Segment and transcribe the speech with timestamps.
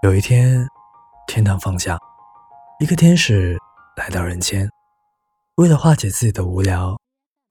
[0.00, 0.64] 有一天，
[1.26, 1.98] 天堂放假，
[2.78, 3.58] 一个天使
[3.96, 4.70] 来到人间，
[5.56, 6.96] 为了化解自己的无聊，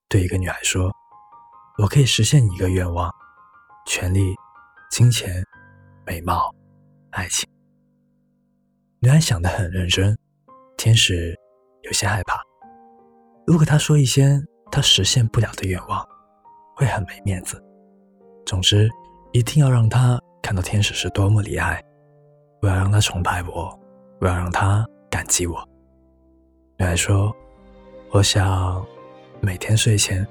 [0.07, 0.89] 对一个女孩说
[1.77, 3.13] ：“我可以实现你一个愿望，
[3.85, 4.33] 权力、
[4.89, 5.43] 金钱、
[6.05, 6.49] 美貌、
[7.11, 7.45] 爱情。”
[9.03, 10.17] 女孩想得很认真，
[10.77, 11.35] 天使
[11.81, 12.41] 有些害怕，
[13.45, 14.41] 如果她说一些
[14.71, 16.01] 他实现不了的愿望，
[16.77, 17.61] 会很没面子。
[18.45, 18.89] 总之，
[19.33, 21.83] 一定要让她看到天使是多么厉害。
[22.61, 23.79] 我要让他崇拜我，
[24.19, 25.67] 我要让他感激我。
[26.77, 27.35] 女孩说
[28.11, 28.85] ：“我想
[29.39, 30.25] 每天睡前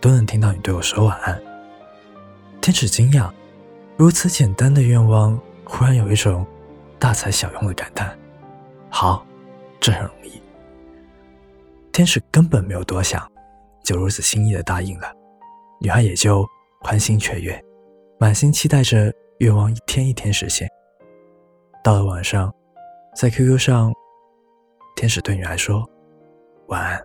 [0.00, 1.40] 都能听到你对我说晚安。”
[2.60, 3.30] 天使惊讶，
[3.96, 6.46] 如此简单的愿望，忽然有一种
[6.98, 8.16] 大材小用的感叹。
[8.88, 9.26] 好，
[9.80, 10.40] 这很容易。
[11.92, 13.30] 天使根本没有多想，
[13.84, 15.12] 就如此轻易的答应了。
[15.80, 16.46] 女孩也就
[16.80, 17.60] 欢欣雀跃，
[18.18, 20.68] 满心期待着愿望一天一天实现。
[21.82, 22.54] 到了晚上，
[23.12, 23.92] 在 QQ 上，
[24.94, 25.84] 天使对女孩说
[26.68, 27.04] ：“晚安。”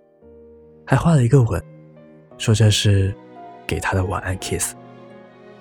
[0.85, 1.59] 还画了一个吻，
[2.37, 3.11] 说这是
[3.65, 4.75] 给她的晚安 kiss。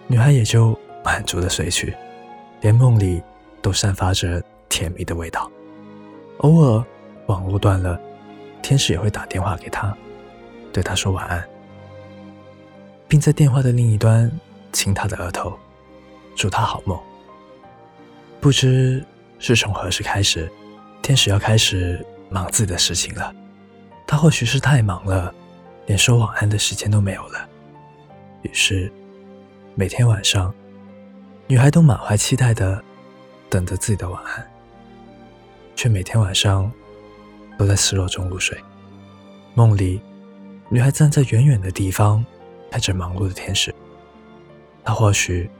[0.07, 1.97] 女孩也就满足的睡去，
[2.61, 3.23] 连梦里
[3.63, 5.51] 都散发着甜蜜的味道。
[6.41, 6.85] 偶尔
[7.25, 7.99] 网络断了，
[8.61, 9.97] 天使也会打电话给她，
[10.75, 11.43] 对她说晚安，
[13.09, 14.31] 并在电话的另一端
[14.73, 15.59] 亲她的额头，
[16.37, 17.01] 祝她好梦。
[18.47, 19.05] 不知
[19.41, 20.49] 是从何时开始，
[21.03, 23.35] 天使要开始忙自己的事情了。
[24.07, 25.35] 他或许是太忙了，
[25.87, 27.49] 连说晚安的时间都没有了。
[28.43, 28.89] 于是，
[29.75, 30.55] 每天晚上，
[31.49, 32.81] 女孩都满怀期待的
[33.51, 34.49] 等着自己的晚安，
[35.75, 36.71] 却每天晚上
[37.59, 38.57] 都在失落中入睡。
[39.55, 40.01] 梦里，
[40.69, 42.25] 女孩站在远远的地方，
[42.71, 43.75] 看着忙碌的天使。
[44.85, 45.51] 她或许，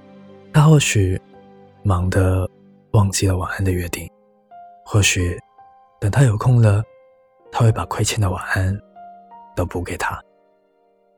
[0.53, 1.21] 她或许
[1.83, 2.49] 忙得。
[2.93, 4.11] 忘记了晚安的约定，
[4.85, 5.39] 或许
[6.01, 6.83] 等他有空了，
[7.53, 8.79] 他会把亏欠的晚安
[9.55, 10.23] 都补给他。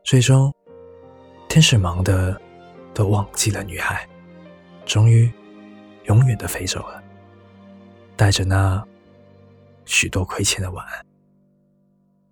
[0.03, 0.53] 最终，
[1.49, 2.41] 天使忙的
[2.95, 4.09] 都忘记了女孩，
[4.85, 5.31] 终于
[6.05, 7.03] 永远的飞走了，
[8.17, 8.83] 带着那
[9.85, 11.05] 许多亏欠的晚安。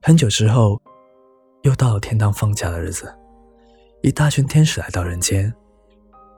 [0.03, 0.81] 很久之后，
[1.63, 3.15] 又到了天堂放假的日子，
[4.03, 5.53] 一大群天使来到人间，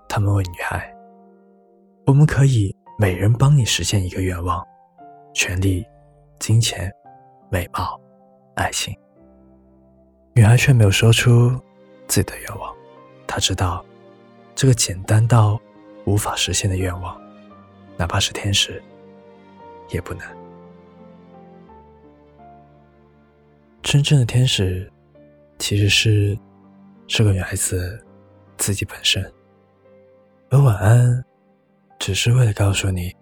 [0.09, 0.93] 他们问女孩
[2.05, 4.67] ：“我们可以？”每人帮你实现一个愿望，
[5.33, 5.87] 权力、
[6.41, 6.93] 金钱、
[7.49, 7.97] 美貌、
[8.57, 8.93] 爱情。
[10.35, 11.51] 女孩却没有说出
[12.09, 12.75] 自己的愿望。
[13.25, 13.85] 她知道，
[14.53, 15.61] 这个简单到
[16.07, 17.17] 无法实现的愿望，
[17.97, 18.83] 哪怕是天使
[19.91, 20.27] 也不能。
[23.81, 24.91] 真正的天使，
[25.61, 26.37] 其实是
[27.07, 28.05] 这个女孩子
[28.57, 29.25] 自己本身。
[30.51, 31.25] 而晚安。
[31.99, 33.15] 只是为了告诉你，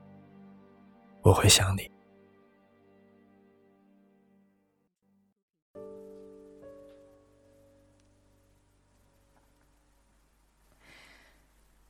[1.23, 1.91] 我会想你。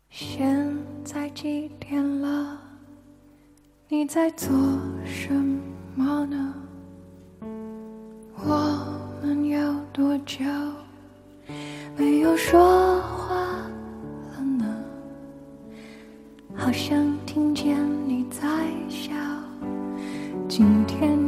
[0.08, 0.74] 现
[1.04, 2.58] 在几点了？
[3.88, 4.48] 你在做
[5.04, 5.30] 什
[5.94, 6.54] 么呢？
[8.36, 10.44] 我们有多久
[11.97, 13.03] 没有说
[16.76, 17.16] 想？
[17.25, 17.76] 听见
[18.06, 18.47] 你在
[18.88, 19.10] 笑，
[20.47, 21.25] 今天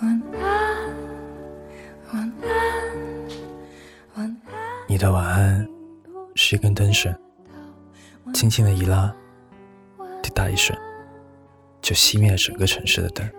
[0.00, 0.42] 晚安，
[2.12, 2.48] 晚安，
[4.14, 4.56] 晚安。
[4.88, 5.68] 你的晚安。
[6.34, 7.14] 是一根灯绳，
[8.32, 9.14] 轻轻的一拉，
[10.22, 10.74] 滴答一声，
[11.82, 13.30] 就熄灭了整个城市的灯，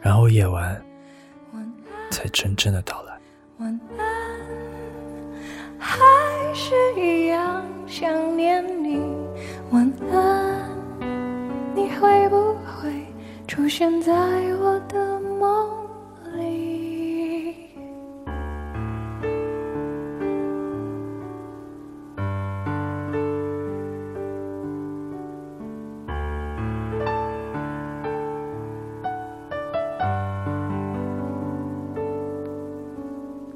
[0.00, 0.80] 然后夜晚
[2.12, 3.18] 才真正的到来。
[3.58, 4.06] 晚安，
[5.80, 9.07] 还是一样想念你。
[13.58, 14.12] 出现在
[14.62, 15.68] 我的梦
[16.36, 17.56] 里。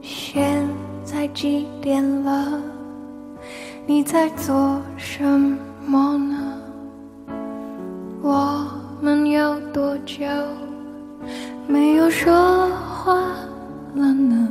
[0.02, 0.68] 现
[1.04, 2.60] 在几点了？
[3.86, 5.22] 你在做什
[5.86, 6.60] 么呢？
[8.20, 8.66] 我
[9.02, 10.24] 们有多久
[11.66, 13.16] 没有说话
[13.96, 14.48] 了呢？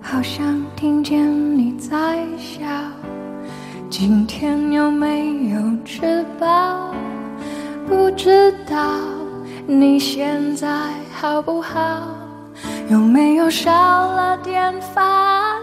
[0.00, 2.64] 好想听见你在笑。
[3.90, 6.94] 今天有没有吃饱？
[7.88, 9.00] 不知道
[9.66, 10.68] 你现在
[11.12, 11.76] 好不好？
[12.88, 15.60] 有没有少了点烦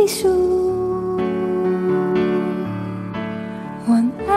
[0.00, 0.30] 必输。
[3.86, 4.32] 晚安，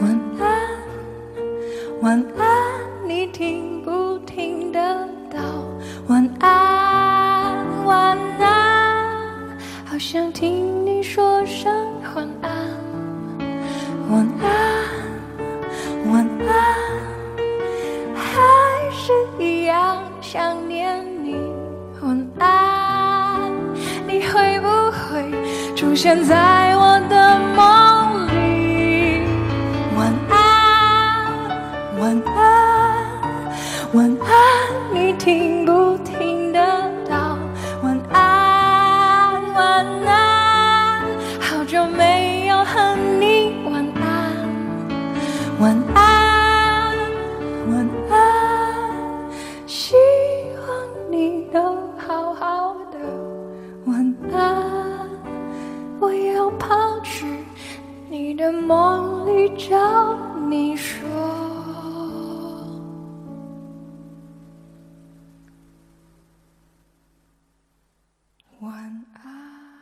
[0.00, 0.42] 晚安，
[2.00, 2.46] 晚安，
[3.06, 4.80] 你听不听得
[5.30, 5.38] 到？
[6.06, 11.70] 晚安，晚安，好想听你说声
[12.14, 12.50] 晚安。
[14.10, 14.48] 晚安，
[16.10, 16.56] 晚安，
[18.16, 21.36] 还是一样想念你。
[22.00, 22.57] 晚安，
[26.00, 29.26] 现在我的梦里？
[29.96, 30.38] 晚安，
[31.98, 32.38] 晚安，
[33.94, 34.37] 晚安，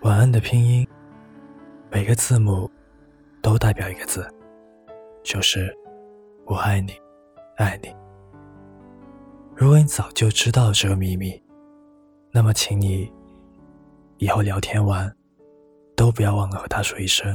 [0.07, 0.87] 晚安的拼音，
[1.91, 2.71] 每个字母
[3.43, 4.25] 都代表一个字，
[5.25, 5.77] 就是
[6.45, 6.93] 我爱你，
[7.57, 7.93] 爱你。
[9.57, 11.43] 如果你早就知道这个秘密，
[12.31, 13.13] 那么请你
[14.19, 15.13] 以后聊天完，
[15.97, 17.29] 都不要忘了和他说一声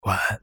[0.00, 0.40] 晚安。